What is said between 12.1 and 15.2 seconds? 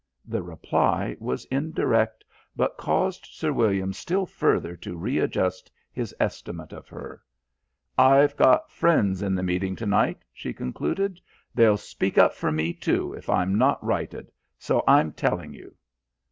up for me, too, if I'm not righted. So I'm